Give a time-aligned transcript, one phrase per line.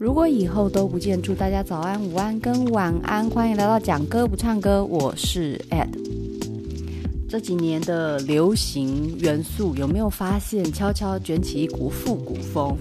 [0.00, 3.28] 如果以后都不见，祝大家早安、午安跟晚安。
[3.30, 5.88] 欢迎来到讲歌不唱歌，我是 Ed。
[7.28, 12.76] 这几年的流行元素有没有发现悄悄卷起一股复古风？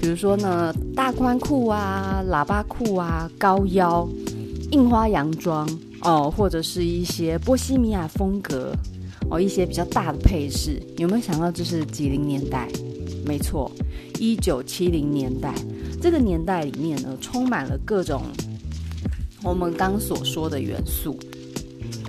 [0.00, 4.08] 比如说呢，大宽裤啊、喇叭裤啊、高腰、
[4.70, 5.68] 印花洋装
[6.02, 8.72] 哦，或者是一些波西米亚风格
[9.28, 12.68] 哦，一些比较大的配饰，有没有想到这是几零年代？
[13.26, 13.68] 没错，
[14.20, 15.52] 一九七零年代。
[16.04, 18.24] 这个年代里面呢，充满了各种
[19.42, 21.18] 我们刚所说的元素。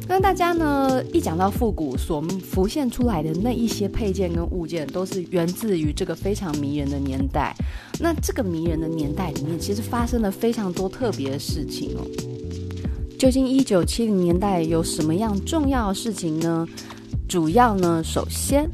[0.06, 7.56] 那大家呢，一讲到复古，所浮现出来的那一些配件跟物件，都是源自于这个非常迷人的年代。
[7.98, 12.06] 那这个迷人的年代里面，其实发生了非常多特别的事情哦。
[13.18, 16.68] 究竟一九七零年代有什么样重要的事情呢？
[17.30, 18.70] 主要呢，首先。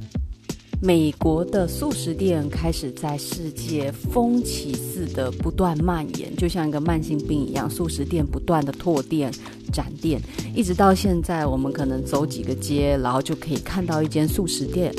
[0.84, 9.32] 美国的速食店开始在世界风起似的不断蔓延，就像一个慢性病一样，速食店不断的拓店、
[9.72, 10.20] 展店，
[10.56, 14.92] 一直到现在，我们可能走几个街，然后就可以看到一间速食店，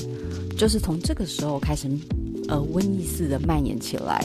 [0.56, 1.88] 就是从这个时候开始，
[2.46, 4.24] 呃，瘟疫似的蔓延起来。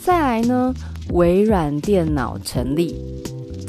[0.00, 0.72] 再来呢，
[1.10, 2.94] 微软电脑成立。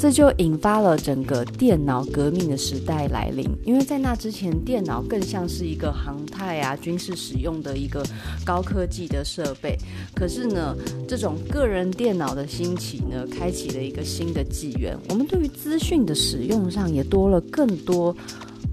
[0.04, 8.04] 这就引发了整个电脑革命的时代来临，因为在那之前，电脑更像是一个航太啊、军事使用的一个
[8.44, 9.78] 高科技的设备。
[10.14, 10.76] 可是呢，
[11.08, 14.94] 这种个人电脑的兴起呢，开启了一个新的纪元。
[15.08, 18.14] 我们对于资讯的使用上也多了更多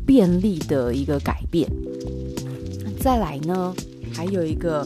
[0.05, 1.65] 便利的一个改变。
[2.99, 3.73] 再来呢，
[4.11, 4.85] 还有一个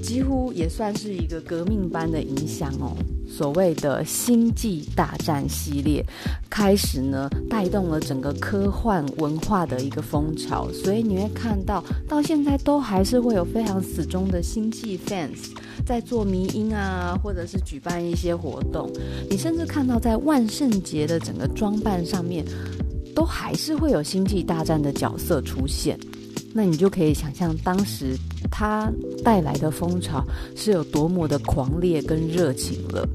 [0.00, 2.96] 几乎也算是一个革命般的影响哦。
[3.36, 6.02] 所谓的星际大战系列
[6.48, 15.50] 开始呢，带动了整个科幻文化的一个风潮，所以你会看到，到现在都还是会有非常死忠的星际 fans
[15.84, 18.90] 在做迷因啊，或者是举办一些活动。
[19.28, 22.42] 你甚至看到在万圣节的整个装扮上面，
[23.14, 25.98] 都还是会有星际大战的角色出现。
[26.54, 28.16] 那你就可以想象当时
[28.50, 28.90] 它
[29.22, 30.24] 带来的风潮
[30.54, 33.06] 是有多么的狂烈跟热情了。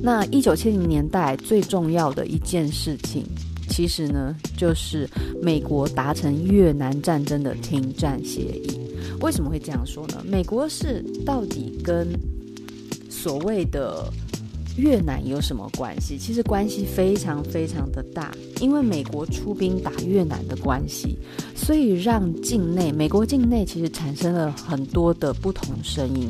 [0.00, 3.24] 那一九七零年代最重要的一件事情，
[3.68, 5.08] 其实呢，就是
[5.42, 8.80] 美国达成越南战争的停战协议。
[9.20, 10.22] 为什么会这样说呢？
[10.24, 12.08] 美国是到底跟
[13.10, 14.10] 所谓的
[14.76, 16.16] 越南有什么关系？
[16.16, 21.18] 其实关系非常非常的大，因为美国出兵打越南的关系，
[21.58, 26.26] 所以让境内美国境内其实产生了很多的不同声音。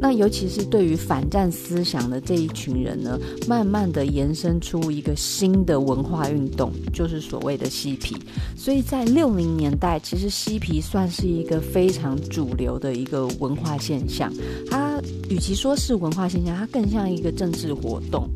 [0.00, 8.16] 那尤其是对于反战思想的这一群人呢，慢慢的延伸出一个新的文化运动，就是所谓的嬉皮。
[8.56, 14.32] 所以在六零年代，其实嬉皮算是一个非常主流的一个文化现象。
[14.70, 18.28] 它与其说是文化现象，它更像一个政治活动。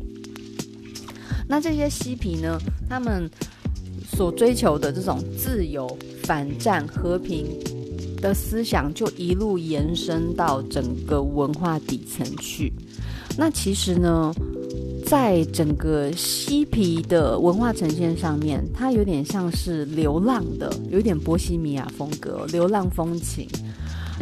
[1.47, 2.59] 那这些嬉皮呢，
[2.89, 3.29] 他们
[4.15, 7.45] 所追求的这种自由、反战、和平
[8.21, 12.71] 的思想，就一路延伸到整个文化底层去。
[13.37, 14.33] 那其实呢，
[15.05, 23.47] 在整个嬉皮的文化呈现上面，它有点像是流浪的，有点波西米亚风格，流浪风情。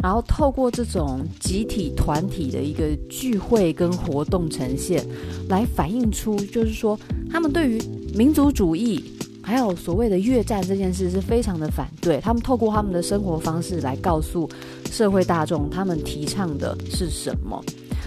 [0.02, 5.06] 然后透过这种集体团体的一个聚会跟活动呈现，
[5.48, 6.98] 来反映出就是说，
[7.30, 7.80] 他们对于
[8.16, 9.04] 民族主义
[9.52, 12.18] 还有所谓的越战这件事是非常的反对。
[12.22, 14.48] 他们透过他们的生活方式来告诉
[14.90, 17.62] 社会大众，他们提倡的是什么。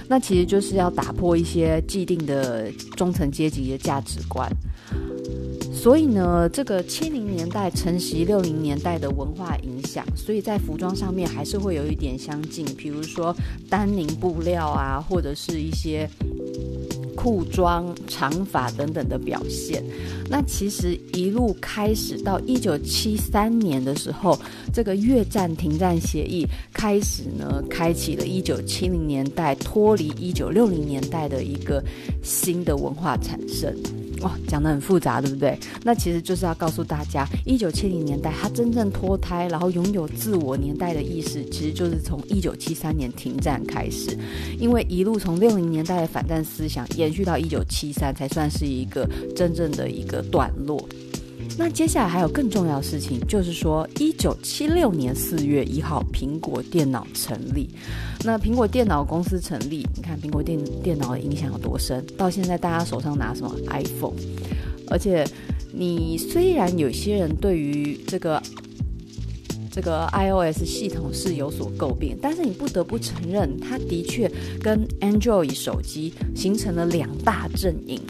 [0.07, 4.51] 那其实就是要打破一些既定的中层阶级的价值观。
[5.71, 13.35] 所以呢，这个七零年代承袭六零年代的文化影响，所以在服装上面还是会有一点相近，比如说
[13.69, 16.09] 丹宁布料啊，或者是一些
[17.25, 19.83] 裤装、长发等等的表现。
[20.29, 24.37] 那其实一路开始到一九七三年的时候，
[24.71, 31.83] 这个越战停战协议开始呢，开启了一九七零年代脱离一九六零年代的一个
[32.21, 33.75] 新的文化产生。
[34.25, 35.55] 哇，讲得很复杂，对不对？
[35.83, 44.17] 那其实就是要告诉大家，一九七零年代他真正脱胎，然后拥有自我年代的意识，其实就是从一九七三年停战开始，
[44.59, 50.83] 因为一路从六零年代的反战思想延续到一九七三，才算是一个真正的一个段落。
[51.57, 57.69] 那接下来还有更重要的事情，就是说，一九七六年四月一号，苹果电脑成立。
[58.25, 62.05] 那苹果电脑公司成立，你看苹果电电脑的影响有多深？
[62.17, 64.15] 到现在大家手上拿什么 iPhone？
[64.87, 65.25] 而且，
[65.71, 68.41] 你虽然有些人对于这个
[69.71, 74.29] 这个 iOS 系统是有所诟病，但是你不得不承认，它的确
[74.61, 78.01] 跟 Android 手机形成了两大阵营。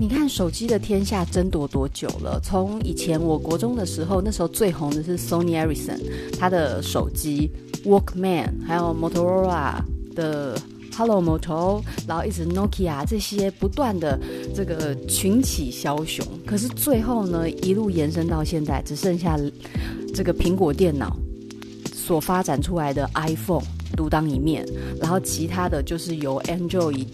[0.00, 2.40] 你看手机的天下争夺多久了？
[2.42, 6.00] 从以前我国中的时候，那时候最红的是 Sony Ericsson，
[6.38, 7.50] 它的手机
[7.84, 9.74] Walkman，还有 Motorola
[10.14, 10.58] 的
[10.96, 14.18] Hello Moto，然后一直 Nokia 这些不断的
[14.54, 16.26] 这个群起枭雄。
[16.46, 19.38] 可是最后呢，一路延伸到现在，只剩下
[20.14, 21.14] 这个苹果电脑
[21.92, 23.64] 所发展出来的 iPhone
[23.94, 24.66] 独当一面，
[24.98, 27.06] 然后其他的就是由 Android。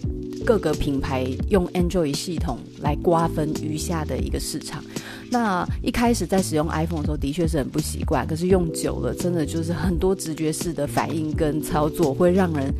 [0.47, 4.81] 各个品牌用 Android 系统来瓜分余下的一个市场。
[5.29, 8.25] 那一开始在使用 iPhone 的时候，的确是很不习惯。
[8.25, 12.73] 可是用久了，真的就是很多直觉式的反应跟操作，会让人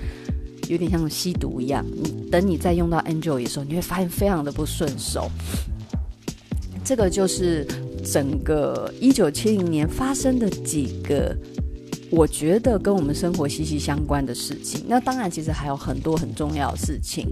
[0.69, 1.85] 有点像吸毒一样。
[1.93, 5.29] 你等你再用到 Android 的时候，你会发现非常的不顺手。
[6.85, 7.67] 这个就是
[8.01, 11.35] 整个一九七零年发生的几个。
[12.09, 17.27] 我觉得跟我们生活息息相关的事情，那当然其实还有很多很重要的事情，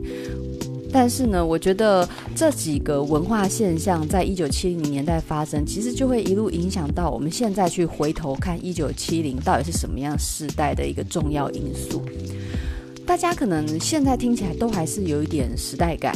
[0.92, 12.04] 但是呢，我觉得这几个文化现象在一九七零年代发生，其实就会一路影响到我们现在去回头看一九七零到底是什么样时代的一个重要因素。
[13.06, 16.14] 大家可能现在听起来都还是有一点时代感。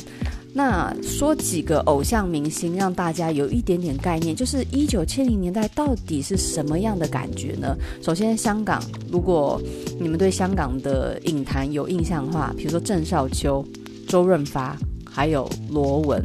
[0.54, 7.78] 那说几个偶像明星，让大家有一点点概念，就是一九七零年代到底是什么样的感觉呢？
[8.02, 8.82] 首先，香港，
[9.12, 9.62] 如果
[10.00, 13.64] 你们对香港的影坛有印象的话，比如说郑少秋、
[14.08, 14.76] 周润发，
[15.06, 16.24] 还有罗文。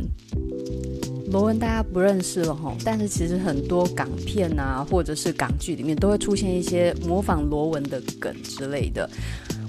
[1.30, 9.08] 罗文大家不认识了吼，但是其实很多港片啊，或者是港剧里面都会出现一些模仿罗文的梗之类的。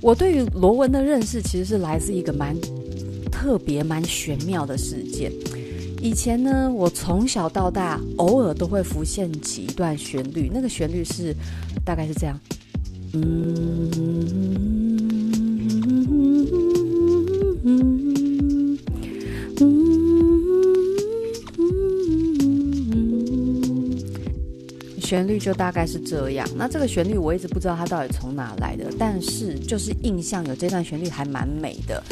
[0.02, 2.56] 我对于罗文的认识，其实是来自一个蛮。
[3.46, 5.32] 特别蛮玄妙的事件。
[6.02, 11.32] 以前呢，我从小到大偶尔都会浮现起一段旋律，那个旋律是
[11.86, 12.40] 大概是这样，
[13.14, 13.92] 嗯，
[25.00, 26.50] 旋律就大概是这样。
[26.58, 32.04] 那这个旋律我一直不知道它到底从哪来的，但是就是印象有这段旋律还蛮美的。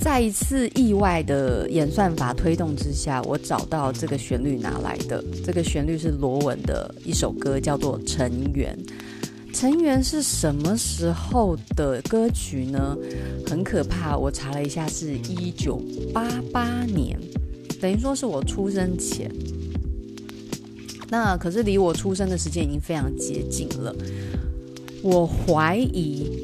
[0.00, 5.22] 在一次意外的演算法推动之下，我找到这个旋律哪来的？
[5.44, 8.76] 这个旋律是罗文的一首歌，叫做《尘缘》。
[9.52, 12.96] 尘缘是什么时候的歌曲呢？
[13.46, 15.82] 很可怕，我查了一下，是一九
[16.14, 17.18] 八八年，
[17.78, 19.30] 等于说是我出生前。
[21.10, 23.94] 那可是离我出生的时间已经非常接近了，
[25.02, 26.39] 我怀疑。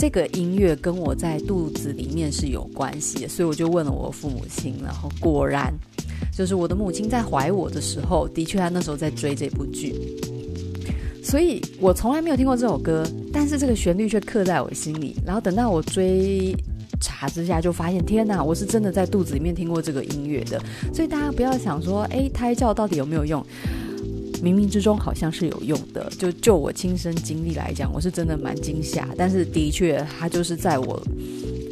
[0.00, 5.70] 这个音乐跟我在肚子里面是有关系的，所以我就问了我父母亲，然后果然，
[6.34, 9.94] 就是我的母亲在怀我的时候，的确她那时候在追这部剧，
[11.22, 15.14] 所以我从来没有听过这首歌，但是这个旋律却刻在我心里。
[15.22, 16.56] 然后等到我追
[16.98, 20.58] 查之下，就发现天哪，我是真的在肚子里面听过这个音乐的。
[20.94, 23.44] 所以大家不要想说，哎，胎教到底有没有用？
[24.42, 29.08] 冥冥之中好像是有用的，就就我亲身经历来讲，我是真的蛮惊吓。
[29.16, 31.02] 但是的确，它就是在我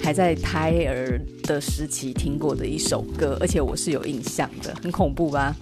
[0.02, 5.56] 还在胎儿的时期听过的一首歌，而且我是有印象的，很恐怖吧？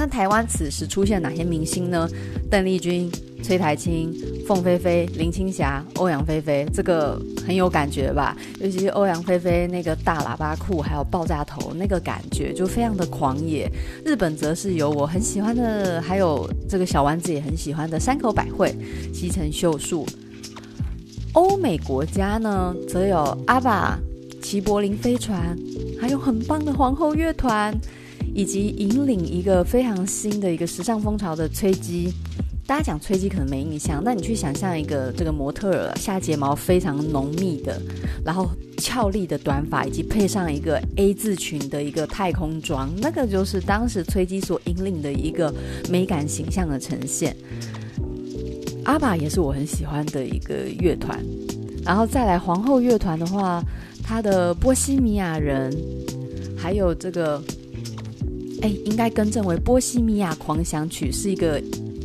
[0.00, 2.08] 那台湾此时出现哪些明星呢？
[2.50, 4.10] 邓丽君、崔苔青、
[4.46, 8.34] 凤飞飞、林青霞、欧阳菲菲，这个很有感觉吧？
[8.60, 13.70] 尤其是欧阳菲菲那个大喇叭裤，还有爆炸头，那个感觉就非常的狂野。
[14.02, 18.74] 日本则是有我很喜欢的，还有这个小丸子也很喜欢的山口百惠、
[19.12, 20.06] 西城秀树。
[21.34, 23.98] 欧美国家呢，则有阿爸、
[24.42, 25.54] 齐柏林飞船，
[26.00, 27.78] 还有很棒的皇后乐团。
[28.34, 32.12] 以及引领一个非常新的一个时尚风潮的吹鸡，
[32.66, 37.80] 大家讲吹鸡可能没印象，那你去想象一个这个模特儿下睫毛非常浓密的，
[38.24, 45.52] 然后俏丽的短发，以及配上一个 A 字裙的一个太空装，那个就是当时吹鸡所引领的一个
[45.90, 47.36] 美感形象的呈现。
[48.84, 51.18] 阿爸也是我很喜欢的一个乐团，
[51.84, 53.62] 然后再来皇后乐团的话，
[54.02, 55.76] 他的波西米亚人，
[56.56, 57.42] 还有这个。
[58.62, 61.58] 哎，应该更正为《波西米亚狂想曲》是一个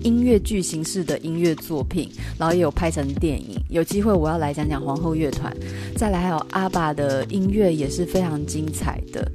[0.03, 3.61] 音乐剧形式的音乐作品，然后也有拍成电影。
[3.69, 5.53] 有机会我要来讲讲皇后乐团，
[5.97, 9.29] 再来还有阿爸的音乐也是非常精彩的。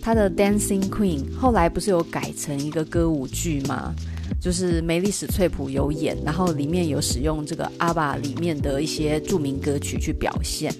[0.00, 3.94] 他的《Dancing Queen》后来不是有改成一个歌舞剧吗？
[4.40, 10.74] 就是梅丽史翠普有演，然后里面有使用这个阿爸里面的一些著名歌曲去表现。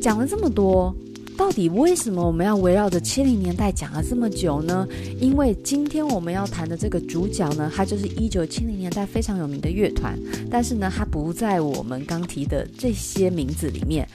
[0.00, 0.94] 讲了这么多。
[1.38, 4.86] 到底为什么我们要围绕着七零年代讲了这么久呢？
[5.20, 10.18] 因为今天我们要谈的这个主角呢，他就是一九七零年代非常有名的乐团，
[10.50, 14.06] 但是呢，他不在我们刚提的这些名字里面，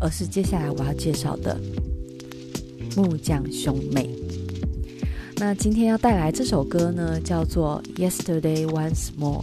[0.00, 1.58] 而是接下来我要介绍的
[2.96, 4.08] 木匠兄妹。
[5.36, 9.42] 那今天要带来这首歌呢，叫做《Yesterday Once More》。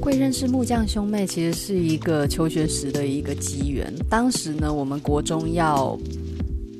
[0.00, 3.92] 会认识木匠兄妹，其实是一个求学时的一个机缘。
[4.08, 5.96] 当时呢，我们国中要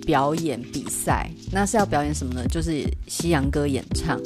[0.07, 2.45] 表演比赛，那是要表演什么呢？
[2.49, 4.19] 就是西洋歌演唱。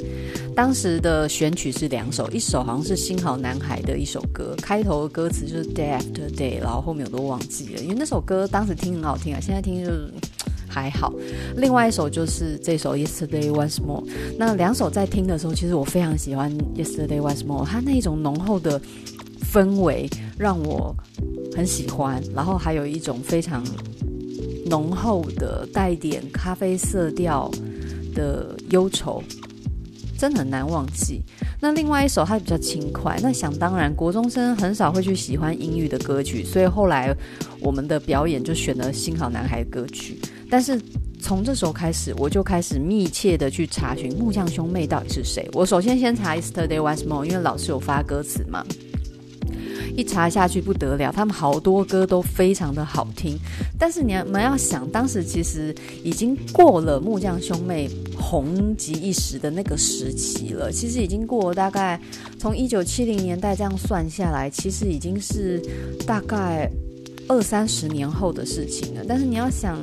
[0.54, 10.08] 当时的选曲是两首，一首好像是《新好男孩》的一首歌，开头的歌词就是 Day After Day，然后后面我都忘记了，因为那首歌当时听很好听啊，现在听就是。
[10.74, 11.14] 还好，
[11.56, 14.02] 另外一首就是这首 Yesterday Once More。
[14.36, 18.80] 那两首在听的时候，其实我非常喜欢 Yesterday Once More，它那种浓厚的
[19.52, 20.92] 氛围让我
[21.54, 23.62] 很喜欢，然后还有一种非常
[24.66, 27.48] 浓厚的带点咖啡色调
[28.12, 29.22] 的忧愁，
[30.18, 31.22] 真的很难忘记。
[31.60, 37.14] 那另外一首它比较轻快，那想当然，国中生很少会去喜欢英语的歌曲，所以后来
[37.60, 40.18] 我们的表演就选了《新好男孩》歌曲。
[40.54, 40.80] 但是
[41.20, 45.50] 从这时候开始，我就开始密切的去查询木匠兄妹到底是谁。
[45.52, 48.64] 我首先先查 Yesterday Once More，因为老师有发歌词嘛。
[49.96, 53.36] 一查下去不得了，他们好多歌都非常的好听。
[53.76, 60.70] 但是你们要想，当时其实已经过了木匠兄妹红极一时的那个时期了。
[60.70, 62.00] 其实已经过了大概
[62.38, 65.60] 从一九七零年代这样算下来，其实已经是
[66.06, 66.70] 大概
[67.26, 69.04] 二三十年后的事情了。
[69.08, 69.82] 但是你要想。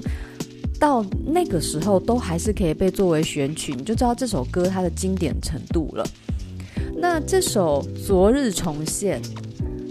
[0.81, 6.03] 到那个时候都还是可以被作为选曲，你就知道这首歌它的经典程度了。
[6.97, 9.21] 那这首《昨日重现》，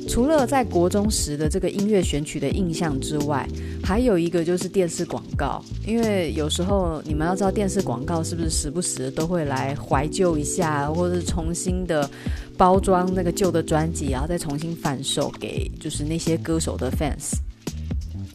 [0.08, 3.48] 除了在国中时的这个音乐选曲的印象之外，
[3.84, 5.64] 还有一个就是电视广告。
[5.86, 12.10] 因为有时候你们要知道电视广告是不是时不时都会来怀旧一下，或者是重新的
[12.56, 17.38] 包装那个旧的专辑，然后再重新贩售给就是那些歌手的 fans。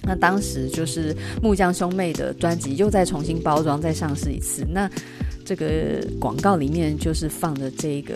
[0.05, 4.65] 那当时就是木匠兄妹的专辑又再重新包装、再上市一次。
[4.69, 4.89] 那
[5.43, 8.15] 这个广告里面就是放的这个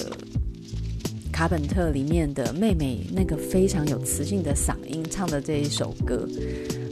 [1.31, 6.27] 卡本特里面的妹妹那个非常有磁性的嗓音唱的这一首歌。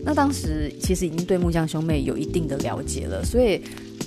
[0.04, 3.62] 那当时其实已经对木匠兄妹有一定的了解了，所以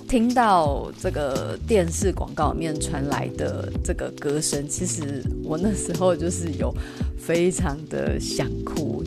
[0.09, 6.75] 听到这个电视广告里面传来的这个歌声，其实我那时候就是有
[7.19, 9.05] 非常的想哭。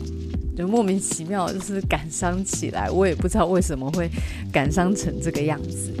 [0.56, 4.08] 就莫名其妙，就是感伤起来，我也不知道为什么会
[4.52, 5.92] 感伤成这个样子。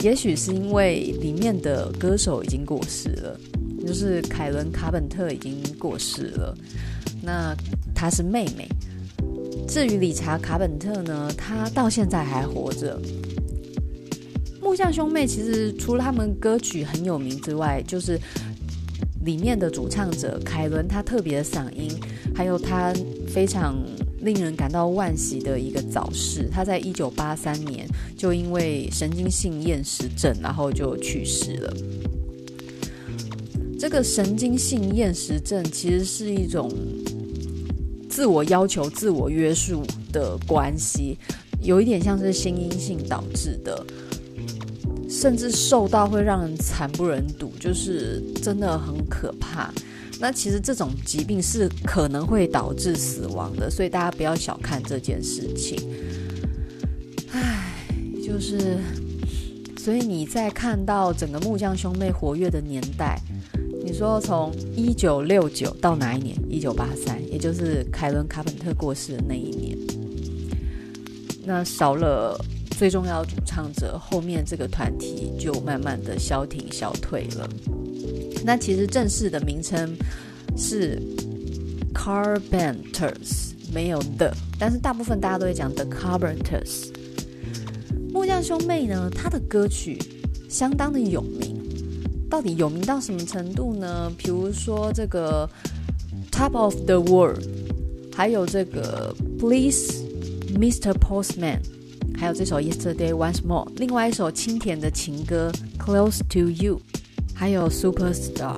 [0.00, 3.40] 也许是因为里面的歌手已经过世了，
[3.86, 6.56] 就是凯伦·卡本特已经过世了。
[7.22, 7.54] 那
[7.94, 8.68] 她是妹妹。
[9.66, 12.98] 至于理查·卡本特呢，他到现在还活着。
[14.62, 18.18] 木匠兄妹其实除了他们歌曲很有名之外，就是
[19.24, 21.90] 里面的主唱者凯伦，他特别的嗓音，
[22.34, 22.92] 还有他。
[23.28, 23.76] 非常
[24.22, 31.76] 令人感到惋惜的一个早逝，他在一九八三年就因为神经性厌食症，然后就去世了。
[33.78, 36.68] 这个神经性厌食症其实是一种
[38.10, 41.16] 自我要求、自我约束的关系，
[41.62, 43.86] 有一点像是心因性导致的，
[45.08, 49.72] 甚至瘦到会让人惨不忍睹，就是真的很可怕。
[50.20, 55.78] 那其实这种疾病是可能会导致死亡的，所以大家不要小看这件事情。
[57.30, 57.72] 唉，
[58.26, 58.78] 就是，
[59.78, 63.20] 所以你在看到整个木匠兄妹活跃的年代，
[63.84, 66.36] 你说从一九六九到哪一年？
[66.48, 69.78] 一九八三，也就是凯伦·卡本特过世的那一年。
[71.44, 72.36] 那少了
[72.76, 77.48] 最重要的主唱者，后面这个团体就慢慢的消停消退了。
[78.48, 79.94] 那其实正式的名称
[80.56, 80.98] 是
[81.92, 86.86] Carpenters，没有的，但是大部分大家都会讲 The Carpenters。
[88.10, 89.98] 木匠兄妹呢，他的歌曲
[90.48, 91.60] 相当的有名，
[92.30, 94.10] 到底有名到什么程度呢？
[94.16, 95.46] 比如说这个
[96.32, 97.44] Top of the World，
[98.14, 99.92] 还有这个 Please
[100.54, 100.94] Mr.
[100.94, 101.58] Postman，
[102.16, 106.80] 还有这首 Yesterday Once More，另外一首清甜的情歌 Close to You。
[107.38, 108.56] 还有 Superstar，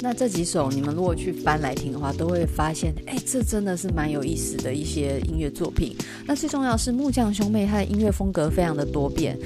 [0.00, 5.96] 那这几首你们如果去翻来听的话，都会发现，哎，这真的是蛮有意思的一些音乐作品。
[6.26, 9.38] 那最重要是木匠兄妹，他的音乐风格非常的多变，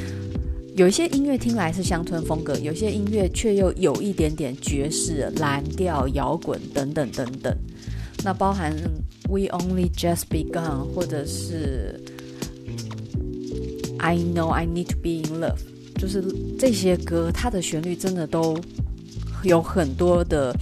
[0.75, 7.57] 有一些音乐听来是乡村风格，有些音乐却又有一点点爵士、蓝调、摇滚等等等等。
[8.25, 8.75] 那包含
[9.29, 12.01] We Only Just Begun，或者是
[14.01, 15.61] I Know I Need to Be in Love，
[16.01, 16.25] 就是
[16.59, 18.59] 这些歌，它的旋律真的都
[19.43, 20.57] 有很多的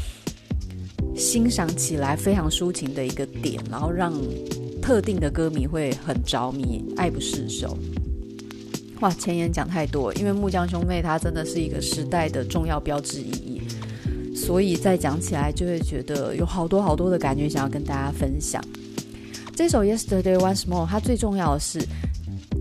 [1.17, 4.13] 欣赏起来非常抒情的一个点，然后让
[4.83, 7.79] 特定的歌迷会很着迷，爱不释手。
[9.01, 13.63] 哇，前言讲太多，因为木匠兄妹他真的是一个时代的重要标志意义，
[14.35, 18.61] 所以再讲起来就会觉得有好多好多的感觉想要跟大家分享。
[19.55, 21.81] 这首 Yesterday Once More，它最重要的是，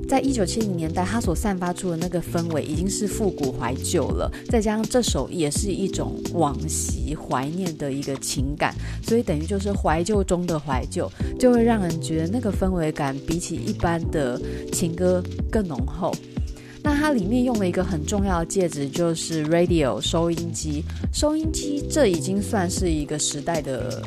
[0.07, 8.73] 在一九七零年代，它所散发出的那个氛围已经是复古怀旧了，再加上这首也是一种往昔怀念的一个情感，
[9.03, 15.21] 所以等于就是怀旧中的怀旧，就会让人觉得那个氛围感比起一般的情歌
[15.51, 16.13] 更浓厚。
[16.81, 20.81] 那它里面用了一个很重要的介质，就是 radio 收音机。
[21.11, 24.01] 收音机这已经算是一个时代的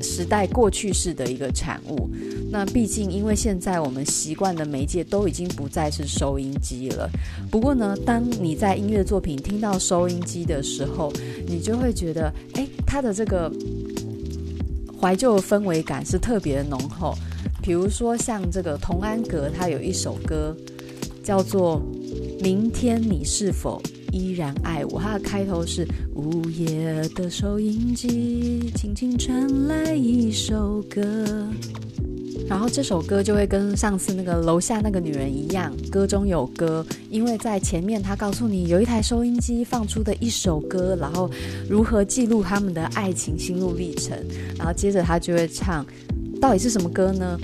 [0.00, 2.08] 时代过去式的一个产物。
[2.56, 7.06] 那毕竟，因为现在我们习惯的媒介都已经不再是收音机了。
[7.50, 11.12] 不过呢，当你在音乐作品听到收音机的时候，
[11.46, 13.52] 你就会觉得，哎，它的这个
[14.98, 17.14] 怀旧氛围感是特别浓厚。
[17.62, 20.56] 比如说，像这个童安格，他有一首歌。
[21.22, 21.82] 叫做
[22.40, 23.82] 明天你是否
[24.12, 25.00] 依然爱我？
[25.00, 25.84] 它的开头是
[26.14, 31.02] 午夜的收音机，轻轻传来一首歌。
[32.48, 36.84] 然后这首歌就会跟上次那个楼下那个女人一样，歌中有歌。
[37.10, 41.30] 因为在前面他告诉你有一台收音机放出的一首歌，然后
[41.68, 44.16] 如何记录他们的爱情心路历程。
[44.56, 45.84] 然后接着他就会唱，
[46.40, 47.38] 到底是什么歌呢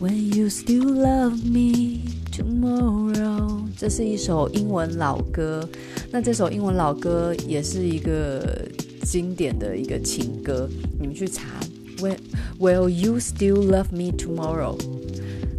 [0.00, 2.00] ？When you still love me。
[2.32, 5.68] Tomorrow，这是一首英文老歌。
[6.12, 8.64] 那这首英文老歌也是一个
[9.02, 10.68] 经典的一个情歌，
[11.00, 11.42] 你们去查。
[12.00, 14.78] Will you still love me tomorrow？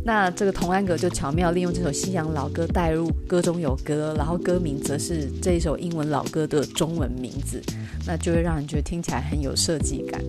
[0.05, 7.61] 那这个童安格就巧妙利用这首西洋老歌带入歌中有歌，然后歌名则是这一首英文老歌的中文名字，
[8.07, 10.23] 那就会让人觉得听起来很有设计感。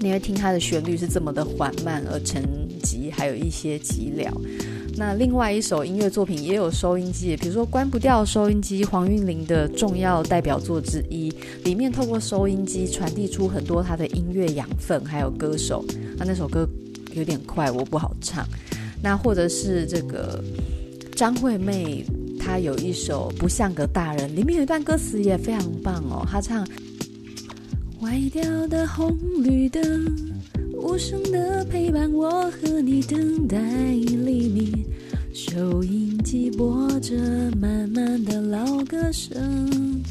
[0.00, 2.44] 你会听它的旋律是这么的缓慢而沉
[2.82, 4.30] 寂，还有一些寂寥。
[4.96, 11.32] 那另外一首音乐作品也有收音机，比如说《关不掉收音机》，黄韵玲的重要代表作之一，
[11.64, 15.84] 里面透过收音机传递出很多她的音乐养分，还有歌手。
[16.16, 16.68] 那那首歌
[17.12, 18.46] 有点快，我不好唱。
[19.02, 20.42] 那或者是这个
[21.16, 22.04] 张惠妹，
[22.38, 26.64] 她有一首《不像个大人》，里面有一段歌词也非常棒哦，她唱：
[28.00, 30.33] 坏掉的红绿灯。
[30.84, 34.84] 无声的陪伴，我和你等待黎明。
[35.32, 37.16] 收音机播着
[37.58, 40.02] 慢慢的老歌声，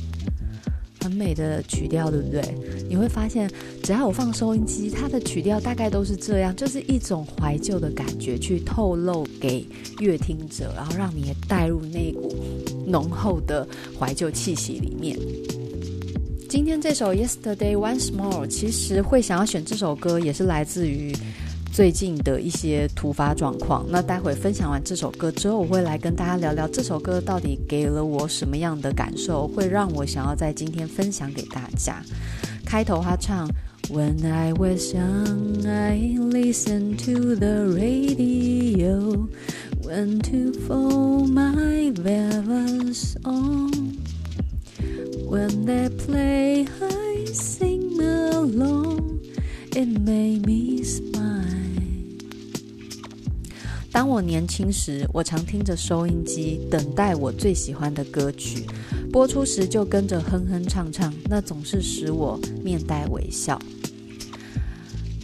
[0.99, 2.41] 很美的曲调，对不对？
[2.89, 3.47] 你会发现，
[3.83, 9.63] 只要我放收音机，它的曲调大概都是这样，就是一种怀旧的感觉，去透露给
[9.99, 12.36] 乐听者，然后让你也带入那股
[12.88, 13.65] 浓厚的
[13.99, 15.15] 怀旧气息里面。
[16.53, 21.11] 今天这首 Yesterday Once More，其实会想要选这首歌，也是来自于
[21.71, 23.83] 最近的一些突发状况。
[23.89, 32.03] 那待会分享完这首歌之后，我会来跟大家聊聊这首歌到底给了我什么样的感受，会让我想要在今天分享给大家。
[32.63, 33.49] 开头他唱
[33.89, 39.27] ：When I was young, I listened to the radio,
[39.81, 41.02] went to for
[45.65, 49.21] they play, I sing along.
[49.71, 51.41] It made me smile.
[53.91, 58.65] 当我年轻时，我常听着收音机，等待我最喜欢的歌曲
[59.12, 63.60] 播出时，就跟着哼哼唱唱，那总是使我面带微笑。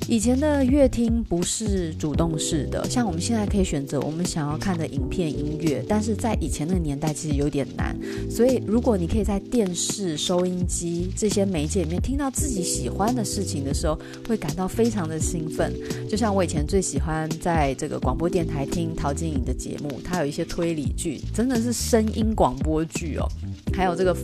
[0.10, 7.96] 以前的乐听不是主动式的，像我们现在可以选择我们想要看的影片、音乐，但是在以前的年代其实有点难。
[8.28, 15.72] 所以，如果你可以在电视、收音机这些媒介里面听到自己喜欢的事情的时候，会感到非常的兴奋。
[16.10, 23.28] 就像我以前最喜欢在这个广播电台听陶晶莹的节目，它有一些推理剧，真的是声音广播剧哦。
[23.76, 24.18] 还有这个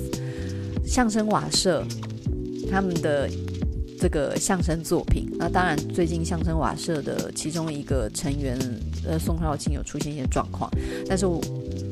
[0.83, 1.85] 相声瓦舍，
[2.71, 3.29] 他们的。
[3.99, 8.57] 这个相声作品，那当然，最近相声瓦舍的其中一个成员，
[9.07, 10.69] 呃，宋少卿有出现一些状况，
[11.07, 11.25] 但是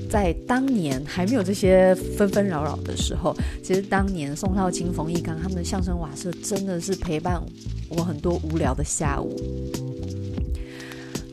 [0.09, 7.41] 在当年还没有这些纷纷扰扰的时候，其实当年宋少卿、冯翊纲他们的相声瓦舍真的是陪伴
[7.89, 9.35] 我很多无聊的下午。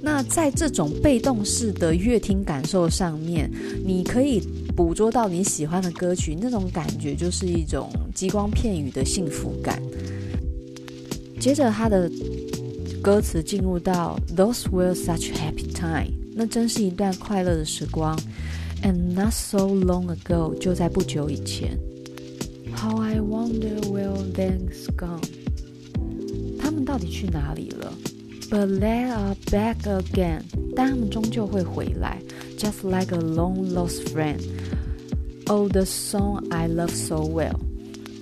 [0.02, 3.50] 那在这种被动式的乐听感受上面，
[3.84, 4.40] 你可以
[4.74, 9.78] 捕捉到你喜欢的歌曲，那种感觉就是一种激光片羽的幸福感。
[11.40, 12.08] 接着他的
[13.02, 18.16] 歌词进入到 Those were such happy time，那真是一段快乐的时光。
[18.82, 21.78] And not so long ago，就在不久以前。
[22.76, 25.22] How I wonder where they's gone。
[26.58, 27.92] 他们到底去哪里了
[28.50, 30.42] ？But they are back again。
[30.76, 32.20] 但他们终究会回来
[32.58, 34.40] ，just like a long lost friend。
[35.46, 37.56] Oh, the song I love so well。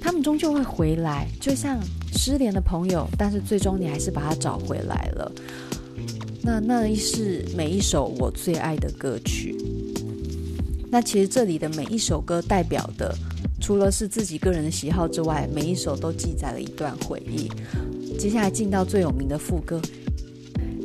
[0.00, 1.78] 他们终究会回来，就像
[2.12, 5.32] 失联的朋友，但是最终你还是把他找回来了。
[6.42, 9.56] 那那一是每一首我最爱的歌曲。
[10.90, 13.14] 那其实这里的每一首歌代表的，
[13.60, 17.50] 除了是自己个人的喜好之外，每一首都记载了一段回忆。
[18.18, 19.80] 接下来进到最有名的副歌。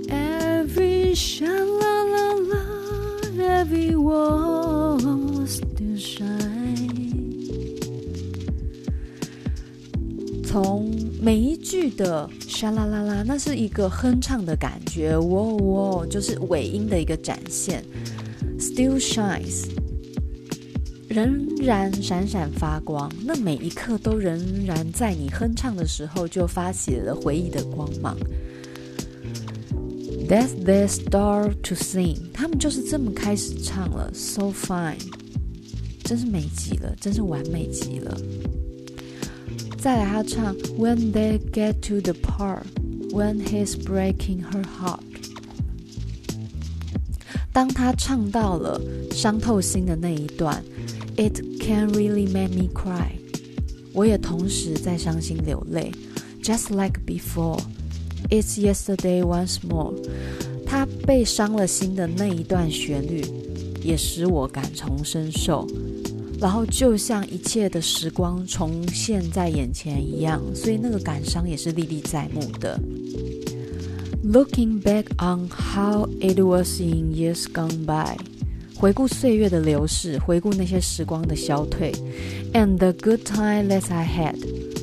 [0.09, 6.52] Every sha-la la la, every walls to shine。
[10.53, 10.87] 从
[11.19, 17.83] 每一句的沙啦啦啦，那是一个哼唱的感觉，哇哇，就是尾音的一个展现。
[18.59, 19.65] Still shines。
[21.09, 28.15] 仍然闪闪发光，那每一刻都仍然在你哼唱的时候就发起了回忆的光芒。
[30.29, 35.01] That's their start to sing，他们就是这么开始唱了，so fine，
[36.03, 38.15] 真是美极了，真是完美极了。
[39.82, 42.62] 再来，他唱 When they get to the part
[43.10, 45.00] when he's breaking her heart，
[47.52, 48.80] 当他唱到了
[49.12, 50.62] 伤透心的那一段。
[51.16, 53.18] It can really make me cry。
[53.92, 55.90] 我也同时在伤心流泪，
[56.44, 59.94] just like before。It's yesterday once more。
[60.64, 63.24] 他被伤了心的那一段旋律，
[63.82, 65.66] 也使我感同身受。
[66.43, 72.77] 然后就像一切的时光重现在眼前一样，所以那个感伤也是历历在目的。
[74.25, 78.17] Looking back on how it was in years gone by。
[78.75, 81.93] 回顾岁月的流逝，回顾那些时光的消退
[82.51, 84.35] ，and the good time that I had，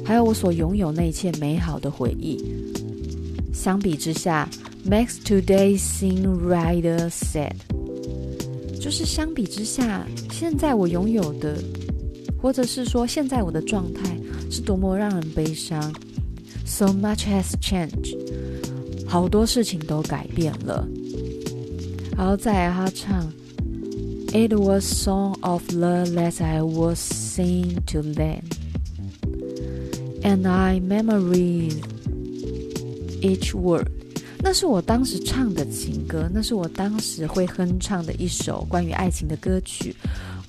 [0.03, 2.43] 还有我所拥有那一切美好的回忆。
[3.53, 4.49] 相比之下
[4.89, 7.53] ，makes today seem rather sad。
[8.81, 10.07] 就是相比之下，
[10.41, 11.55] 现在我拥有的，
[12.41, 14.17] 或者是说现在我的状态
[14.51, 15.93] 是多么让人悲伤。
[16.65, 18.17] So much has changed，
[19.07, 20.89] 好多事情都改变了。
[22.17, 23.31] 然后再来他唱。
[24.33, 28.45] It was song of love that I was singing to them,
[30.23, 31.77] and I memorize
[33.21, 33.89] each word.
[34.43, 39.95] 那是我当时唱的情歌，那是我当时会哼唱的一首关于爱情的歌曲，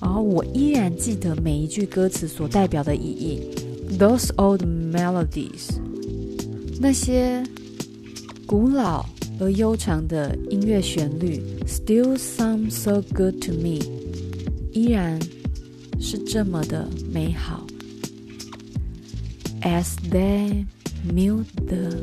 [0.02, 3.40] 然后我依然记得每一句歌词所代表的意义。
[3.98, 5.70] Those old melodies，
[6.78, 7.42] 那些
[8.46, 9.06] 古老。
[9.40, 13.80] 而悠长的音乐旋律，still sound so good to me，
[14.72, 15.18] 依然
[15.98, 17.66] 是这么的美好。
[19.62, 20.64] As they
[21.12, 21.96] melt the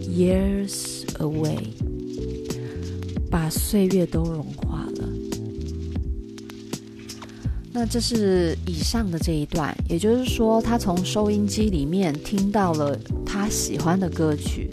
[0.00, 1.58] years away，
[3.30, 5.08] 把岁月都融化了。
[7.72, 14.70] 那这是以上的这一段，也就是说，他从收音机里面听到了他喜欢的歌曲。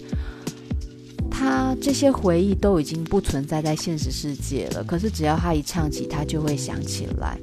[1.31, 7.39] 他这些回忆都已经不存在在现实世界了，可是只要他一唱起，他就会想起来。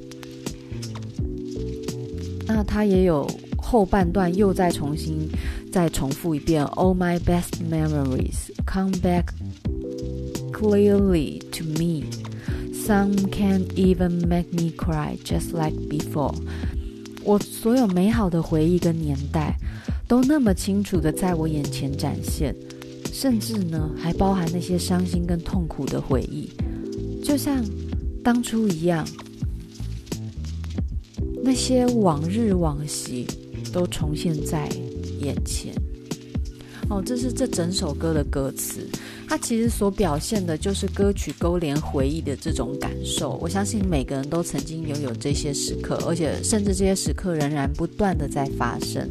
[2.45, 5.27] 那他也有后半段又再重新
[5.71, 9.25] 再重复一遍：All my best memories come back
[10.53, 12.05] clearly to me.
[12.87, 16.33] Some can even make me cry, just like before.
[17.25, 19.57] 我所有美好的回忆跟年代
[20.07, 22.55] 都那么清楚的在我眼前展现。
[23.11, 26.49] 甚至呢，还包含那些伤心跟痛苦的回忆，
[27.21, 27.61] 就像
[28.23, 29.05] 当初一样，
[31.43, 33.27] 那些往日往昔
[33.73, 34.69] 都重现在
[35.19, 35.73] 眼前。
[36.89, 38.87] 哦，这是这整首歌的歌词，
[39.27, 43.37] 它其实所表现的就是歌曲勾连回忆的这种感受。
[43.41, 49.07] 我相信每个人都曾经拥有这些时刻，而且甚至这些时刻仍然不断的在发生。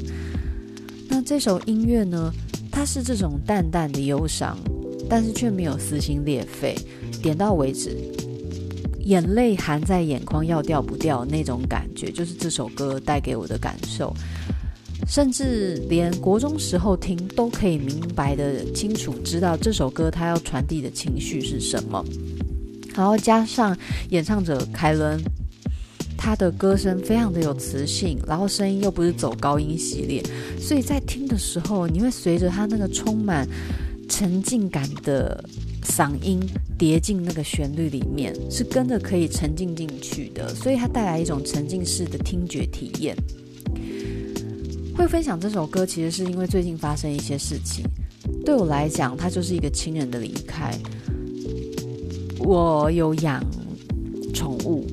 [1.08, 2.32] 那这首音乐呢？
[2.70, 4.58] 它是这种淡淡的忧伤，
[5.08, 6.76] 但是却没有撕心裂肺，
[7.22, 7.96] 点到为止，
[9.04, 14.14] 眼泪含在眼眶要掉不掉那种感觉，就是这首歌带给我的感受。
[15.06, 22.04] 甚至连国中时候听都可以明白的清楚，知道这首歌它要传递的情绪是什么。
[22.94, 23.76] 然后加上
[24.10, 25.20] 演唱者凯伦。
[26.18, 30.20] 他的歌声非常的有磁性，然后声音又不是走高音系列，
[30.58, 33.46] 所以在听的时候，你会随着他那个充满
[34.08, 35.44] 沉浸感的
[35.84, 36.40] 嗓音
[36.76, 43.14] 叠进那个旋律里面，是跟着可以沉浸进去的，所以它带来一种沉浸式的听觉体验。
[44.96, 47.84] 会分享这首歌，其实是因为最近发生一些事情，
[48.44, 50.74] 对我来讲，它就是一个亲人的离开。
[52.38, 53.44] 我有养
[54.32, 54.86] 宠物，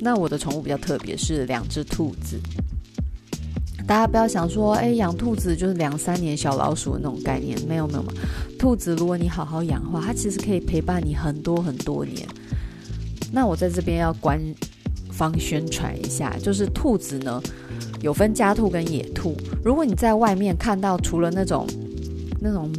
[0.00, 2.40] 那我的宠物比较特别，是两只兔子。
[3.86, 8.12] 大家不要想说，哎，养兔子就是两三年小老鼠的那种概念，没有没有嘛。
[8.58, 12.26] 兔子如果你好好养的话，它其实可以陪伴你很多很多年。
[13.32, 14.40] 那我在这边要官
[15.12, 17.40] 方宣传一下，就是兔子呢
[18.02, 19.36] 有分家兔跟野兔。
[19.64, 21.66] 如果你在外面看到除了那种
[22.40, 22.70] 那种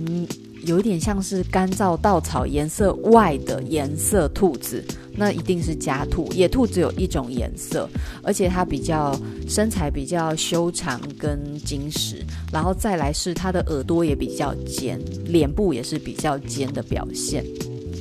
[0.64, 4.84] 有一点像是干燥稻草颜色外的颜色兔子。
[5.20, 7.90] 那一定是家兔，野兔只有一种颜色，
[8.22, 17.44] 而且它比较身材比较修长跟精实，然后再来是它的耳朵也比较尖，脸部也是比较尖的表现。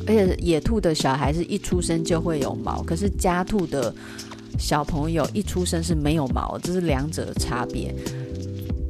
[0.06, 3.94] 而且野兔的小孩是一出生就会有毛，可是家兔的
[4.59, 7.95] 小朋友一出生是没有毛，这是两者的差别。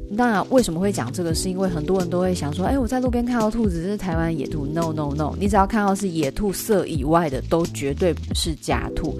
[0.09, 1.35] 那为什么会讲这个？
[1.35, 4.65] 是因为很多人都会想说，哎，我在路边看到兔子，这是台湾野兔。
[4.65, 9.19] No No No，你只要看到是野兔色以外的，都绝对不是家兔。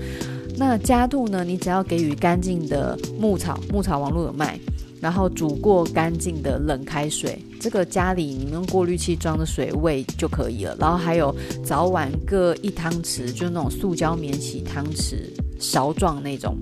[0.58, 1.44] 那家兔呢？
[1.44, 4.60] 你只要给予干净的牧草，牧草网络有卖，
[5.00, 10.76] 然后煮过干净的冷开水，这个家里你用过滤器装的水喂就可以了。
[10.80, 15.18] 然后还有早晚各一汤匙，就那种塑胶免洗汤匙，
[15.60, 16.58] 勺状那种。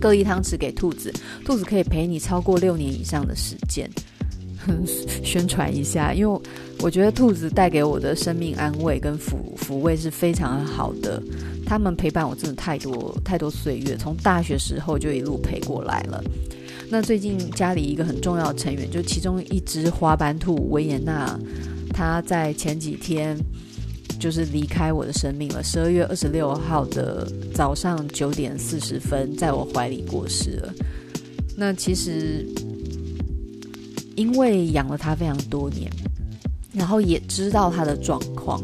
[0.00, 1.12] 各一汤匙给兔子，
[1.44, 3.90] 兔子可以陪你超过六年以上的时间。
[5.22, 6.40] 宣传一下，因为
[6.80, 11.22] 我觉得兔子带给我的生命安慰跟抚抚慰是非常好的。
[11.64, 16.22] 他们陪伴我真的太多太多岁月，从大学时候就一路陪过来了。
[16.88, 21.38] 那最近家里一个很重要的成员，就其中一只花斑兔维也纳，
[21.92, 23.36] 它在前几天。
[24.18, 25.62] 就是离开我的生命了。
[25.62, 30.72] 十二月二十六号的早上九点四十分，在我怀里过世了。
[31.56, 32.46] 那其实
[34.14, 35.90] 因为养了它非常多年，
[36.72, 38.62] 然后也知道它的状况。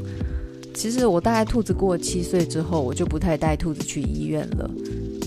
[0.75, 4.71] 其实我大概兔子过七岁之后，我就不太带兔子去医院了。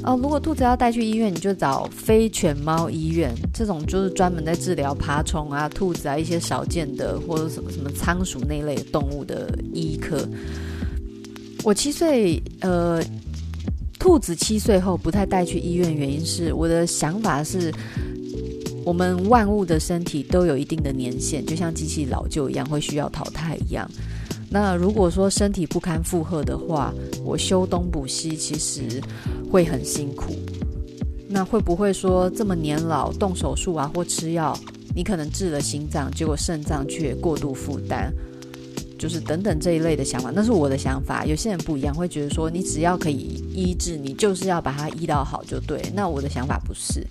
[0.06, 10.24] 哦，如果兔子要带去医院，你就找非犬猫医院，这种就是专门在治疗爬虫啊、兔子啊一些少见的或者什么什么仓鼠那类动物的医科。
[11.64, 13.04] 我七岁，呃，
[13.98, 17.74] 兔子七岁后不太带去医院，原因是我的想法是，
[18.86, 23.90] 我们万物的身体都有一定的年限，就像机器老旧一样，会需要淘汰一样。
[24.48, 26.94] 那如果说身体不堪负荷的话，
[27.26, 29.02] 我修东补西，其实
[29.56, 30.36] 会很辛苦。
[31.30, 34.54] 那会不会说这么年老动手术啊，或吃药，
[34.94, 38.14] 你可能治了心脏，结果肾脏却过度负担，
[39.00, 41.26] 就是等等这一类的想法，那是我的想法。
[41.26, 45.82] 有些人不一样，会觉得说你只要可以医治，你就是要把它医到好就对。
[45.94, 47.08] 那我的想法不是，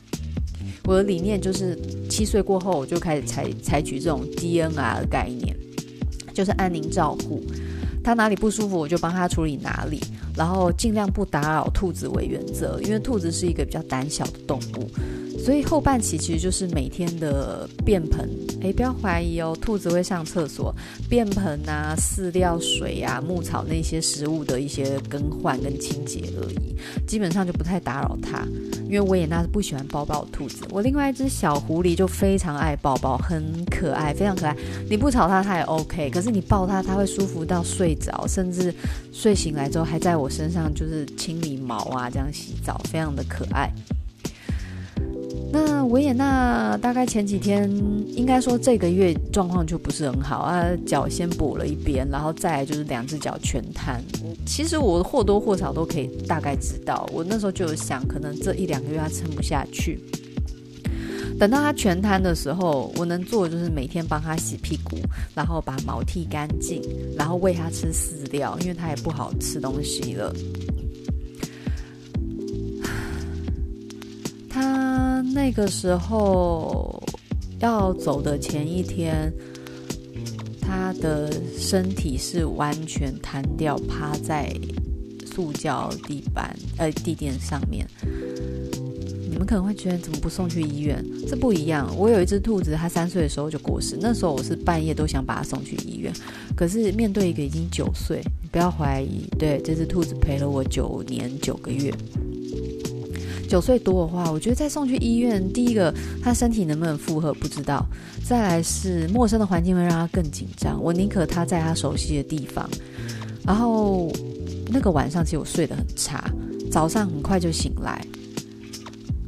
[0.85, 1.79] 我的理念就是
[2.11, 5.57] 七岁过后我就开始采采取这种 DNR 的概念。
[6.35, 7.43] 就是安宁照护，
[8.03, 10.01] 他哪里不舒服，我就帮他处理哪里，
[10.37, 14.91] 然后尽量不打扰兔子为原则，因为兔子是一个比较胆小的动物。
[15.45, 18.27] 所以后半期其实就是每天的便盆，
[18.63, 20.75] 诶，不要怀疑哦，兔子会上厕所，
[21.07, 26.75] 便盆啊、饲料水啊、牧草那些食物的一些更换跟清洁而已，
[27.07, 28.47] 基本上就不太打扰它。
[28.87, 34.57] 因为维也纳是不喜欢抱抱兔子，我另外一只小狐狸就非常爱抱抱，很可爱，非常可爱。
[34.89, 38.75] 你不吵它，它也 OK，可是你抱它，它会舒服到睡着，甚至
[39.13, 43.71] 睡醒来之后还在我身上就是清理毛啊，这样洗澡，非常的可爱。
[45.55, 47.71] 那维也纳大概前几天，
[48.09, 54.03] 应该说这个月状况就不是很好啊，脚先跛了一边，然后再就是两只脚全瘫。
[54.45, 60.01] 其实我或多或少都可以大概知道，我那时候就有想，可能这一两个月他撑不下去。
[61.39, 64.97] 等到他全瘫的时候，我能做的就是每天帮他洗屁股，
[65.37, 66.83] 然后把毛剃干净，
[67.17, 70.35] 然后喂他吃饲料，因为他也不好吃东西了。
[75.35, 77.03] 那个时候
[77.59, 79.33] 要走的前一天，
[80.61, 84.55] 他的身体是完全瘫掉，趴在
[85.27, 87.85] 塑胶地板呃地垫上面。
[89.29, 91.05] 你们可能会觉得怎么不送去医院？
[91.29, 91.93] 这不一样。
[91.99, 96.13] 我有一只兔子，它三岁的时候就过世，那时候我是半夜都想把它送去医院。
[96.55, 101.93] 可是面对一个已经九岁，不要怀疑，对，这只兔子陪了我九年九个月。
[103.49, 107.87] 九岁多的话，我觉得再送去医院，第一个他身体能不能负荷不知道，
[108.25, 110.83] 再来是陌生的环境会让他更紧张。
[110.83, 112.69] 我宁可他在他熟悉的地方，
[113.47, 114.11] 然后
[114.69, 116.31] 那个晚上其实我睡得很差，
[116.71, 118.05] 早上很快就醒来，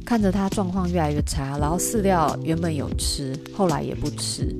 [0.07, 4.55] 看着它状况越来越差，然后饲料原本有吃，后来也不吃。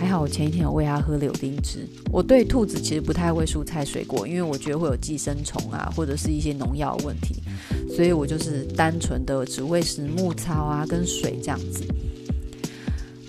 [0.00, 1.88] 还好我前一天有喂它喝柳丁汁。
[2.10, 7.40] 我对兔子其实不太喂蔬菜水果，因为我觉得会有寄生虫啊，或者是一些农药问题，
[7.94, 11.84] 所以我就是单纯的只喂食牧草啊跟水这样子。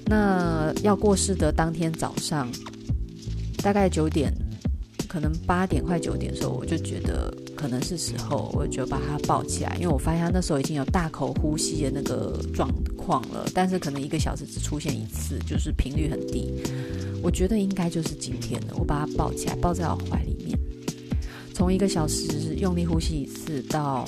[0.08, 2.50] 那要过世的当天早上，
[3.62, 4.34] 大概九点，
[5.12, 16.50] 可能八点快九点的时候，我就觉得可能是时候，我就把它抱起来，因为我发现他那时候已经有大口呼吸的那个状况了，但是可能一个小时只出现一次，就是频率很低。
[17.22, 20.58] 我觉得应该就是今天了，我把它抱起来，抱在我怀里面，
[21.54, 24.06] 从一个小时用力呼吸一次到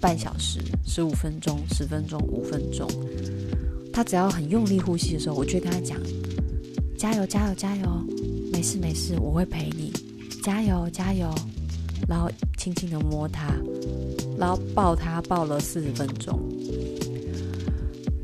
[0.00, 2.88] 半小时、十五分钟、十分钟、五分钟，
[3.92, 5.98] 他只要很用力呼吸的时候，我就跟他讲：
[6.96, 8.06] 加油，加油，加油，
[8.52, 9.92] 没事，没事，我会陪你，
[10.46, 11.28] 加油，加油。
[12.06, 13.52] 然后轻轻的摸他，
[14.38, 16.38] 然后抱他，抱了四十分钟。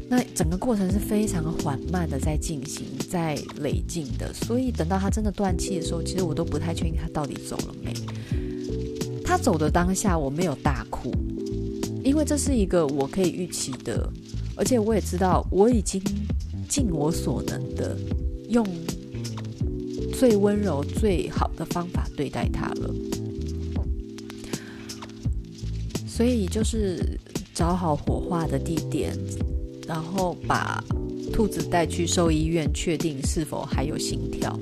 [0.08, 7.92] 那整个过程是非常缓慢的在进行，在累进的，所以等到他真的断气的时候，其实我都不太确定他到底走了没。
[9.24, 11.10] 他走的当下，我没有大哭，
[12.04, 14.08] 因为这是一个我可以预期的，
[14.54, 16.00] 而且我也知道我已经
[16.68, 17.96] 尽我所能的
[18.48, 18.64] 用
[20.22, 22.94] 最温柔、最好的方法对待他了。
[26.06, 27.18] 所以就是
[27.52, 29.18] 找好火化的地点。
[29.84, 30.80] 然后把
[31.32, 34.56] 兔子带去兽医院，确定是否还有心跳，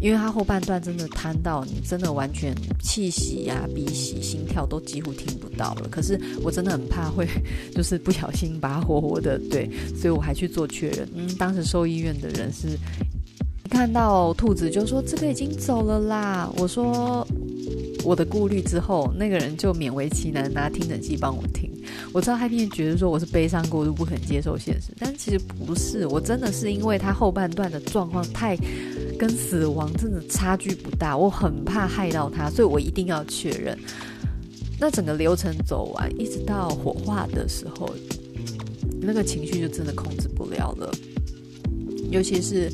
[0.00, 5.88] 因为它后半段真的瘫到你真的完全气息呀、鼻息、心跳都几乎听不到了。
[5.90, 7.26] 可是我真的很怕会
[7.74, 9.68] 就是不小心把它活活的对，
[10.00, 11.08] 所以我还去做确认。
[11.12, 12.78] 嗯，当时兽医院的人是
[13.72, 16.52] 看到兔子就说这个已经走了啦。
[16.58, 17.26] 我说
[18.04, 21.70] 我的顾虑之后，那个人就勉为其难拿听诊器帮我听。
[22.12, 28.54] 我知道他一定觉得说我是悲伤过度不肯接受现实，但其实不是，我真的是因为他后半段的状况太
[29.18, 33.76] 跟死亡真的差距不大，我很怕害到他，所以我一定要确认。
[34.78, 37.88] 那整个流程走完，一直到火化的时候，
[39.00, 40.92] 那个情绪就真的控制不了了，
[42.10, 42.70] 尤其是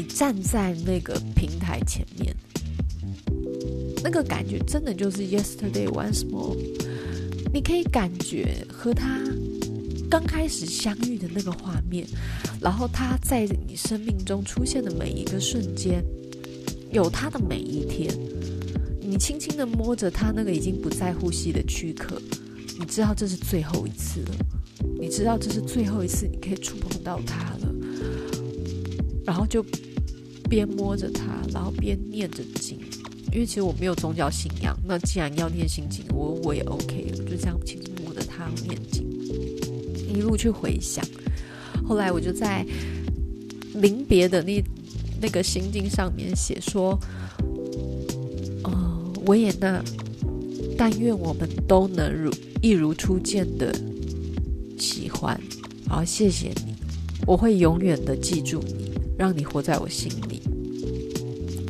[0.00, 2.34] 你站在那个平台前面，
[4.02, 6.56] 那个感觉真的就是 yesterday once more。
[7.52, 9.20] 你可以感觉和他
[10.10, 12.06] 刚开始相遇的那个画面，
[12.62, 16.02] 然后他在你生命中出现的每一个瞬间，
[16.90, 18.10] 有他的每一天，
[19.02, 22.18] 你轻轻的摸着他那个已经不再呼吸的躯壳，
[22.78, 24.34] 你知道这是最后一次了，
[24.98, 27.74] 你知道这是最后一次你可以触碰到他了，
[29.26, 29.62] 然后就
[30.50, 32.78] 边摸着它，然后边念着经。
[33.32, 39.08] 因为其实我没有宗教信仰，那既然要念心经，我我也 OK 了，就这样轻轻摸着它念经，
[40.12, 41.04] 一路去回想。
[41.86, 42.66] 后来我就在
[43.74, 44.60] 临别的那
[45.22, 46.98] 那个心经上面写说
[48.64, 49.80] ：“呃，维也纳，
[50.76, 53.72] 但愿我们都能如一如初见的
[54.76, 55.40] 喜欢。
[55.86, 56.74] 好，谢谢你，
[57.28, 60.29] 我会永远的记住你，让你活在我心里。”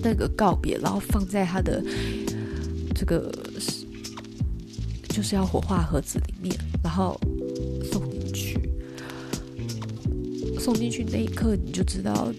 [0.02, 1.82] 那个告别，然后放在他的
[2.94, 3.32] 这个
[5.08, 7.20] 就是要火化盒子里面，然后
[7.90, 8.58] 送进去。
[10.58, 12.30] 送进去那一刻，你就知道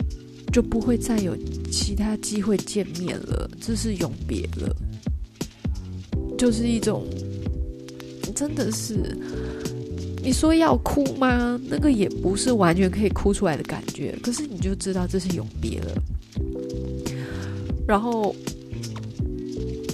[0.54, 1.36] 就不会再有
[1.72, 4.76] 其他机会见面了，这是永别了。
[6.38, 7.06] 就是一种
[8.36, 9.18] 真的是
[10.24, 11.60] 你说要哭吗？
[11.68, 16.04] 那个也不是完全可以哭出来的感觉，可是你就知道这是永别了。
[17.92, 18.34] 然后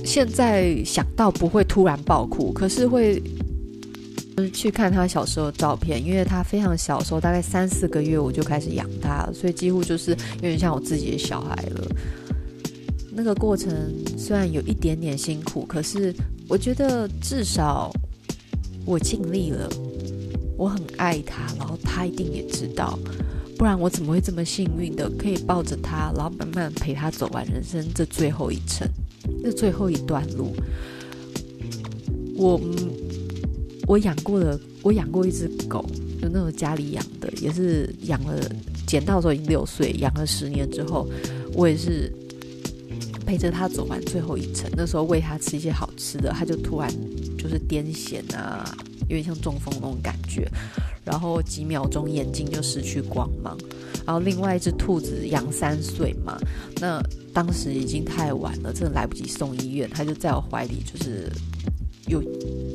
[0.06, 3.20] 现在想到不会突然爆哭，可是会
[4.54, 11.88] 去看他小时候的照片，因为他非常小时候，大概三四个月我就开始养他，所以几乎就是有点像我自己的小孩了。
[13.12, 13.74] 那个过程
[14.16, 16.14] 虽然有一点点辛苦，可是
[16.48, 17.92] 我觉得至少
[18.86, 19.68] 我尽力了，
[20.56, 23.00] 我很爱他，然后他一定也知道。
[23.58, 28.88] 不然我怎么会这么幸运的可以抱着他，然后慢慢陪他走完人生这最后一程，
[29.44, 30.56] 这最后一段路。
[32.36, 32.62] 我
[33.88, 35.84] 我养过的，我养过一只狗，
[36.22, 38.40] 就那种家里养的，也是养了，
[38.86, 41.10] 捡到的时候已经六岁，养了十年之后，
[41.54, 42.14] 我也是
[43.26, 44.70] 陪着他走完最后一程。
[44.78, 46.94] 那时候喂他吃一些好吃的，他就突然
[47.40, 48.72] 就是癫痫啊，
[49.10, 50.48] 有点像中风那种感觉。
[51.08, 53.58] 然后几秒钟眼睛就失去光芒，
[54.06, 56.38] 然后另外一只兔子养三岁嘛，
[56.82, 57.02] 那
[57.34, 61.32] 当时已经太晚了，真的来不及送医院，他就在我怀里就是
[62.08, 62.22] 又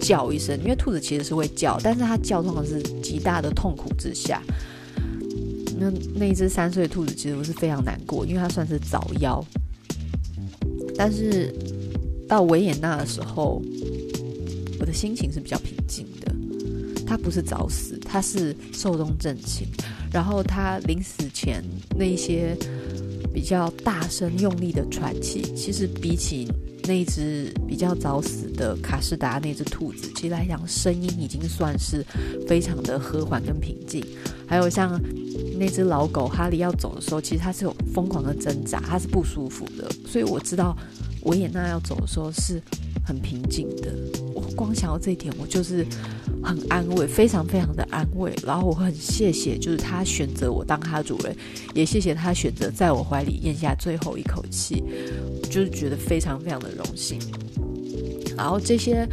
[0.00, 4.42] 叫一声，因为兔子其实是会叫，但是它叫通常是极大的痛苦之下。
[5.78, 9.44] 那那一只三岁兔子其实我是非常难过，因为它算是早夭。
[10.96, 11.54] 但是
[12.26, 13.60] 到维也纳的时候，
[14.80, 16.32] 我的心情是比较平静的。
[17.04, 19.66] 它不是早死，他是寿终正寝。
[20.12, 21.64] 然后他临死前
[21.96, 22.54] 那些
[23.32, 26.46] 比较大声用力的喘气，其实比起
[26.84, 32.04] 那只比较早死的卡士达那只兔子，其实来讲声音已经算是
[32.46, 34.04] 非常的和缓跟平静。
[34.46, 35.00] 还有像
[35.58, 39.90] 那只老狗哈利要走的时候，其实它是有疯狂的挣扎，它是不舒服的。
[40.06, 40.76] 所以我知道
[41.22, 42.60] 维也纳要走的时候是
[43.02, 43.94] 很平静的。
[44.34, 45.86] 我光想到这一点，我就是。
[46.42, 48.32] 很安慰，非常非常的安慰。
[48.44, 51.36] 然后我很谢谢，就是他选择我当他主人，
[51.74, 54.82] 也谢谢他选择在我怀里咽下最后一口气，
[55.50, 57.18] 就是觉得非常非常的荣幸。
[58.36, 59.08] 然后这些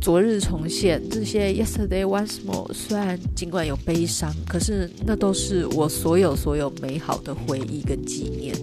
[0.00, 8.54] 昨日重现，这些 Yesterday Once More，虽然尽管有悲伤，可是那都是我所有所有美好的回忆跟纪念。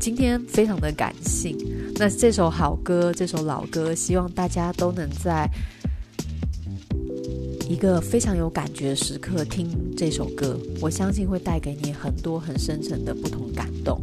[0.00, 1.56] 今天非常的感性，
[1.94, 5.48] 那这首好歌，这首老歌，希望大家都能在。
[7.68, 14.00] 一个非常有感觉的时刻，听这首歌，我相信会带给你很多很深沉的不同感动。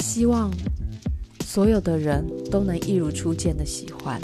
[0.00, 0.52] 希望
[1.44, 4.20] 所有的人都能一如初见的喜欢。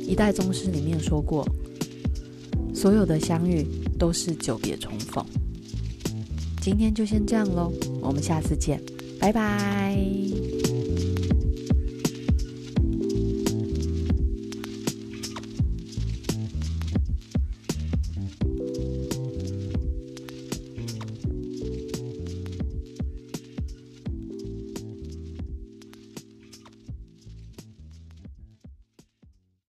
[0.00, 1.46] 一代宗师里面说过，
[2.74, 3.66] 所有的相遇
[3.98, 5.24] 都是久别重逢。
[6.60, 8.82] 今天就先这样喽，我们下次见，
[9.18, 9.96] 拜拜。